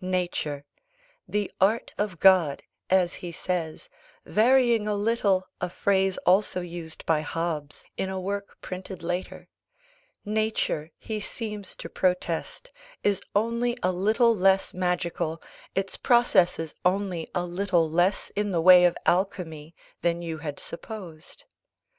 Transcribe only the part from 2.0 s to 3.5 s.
God," as he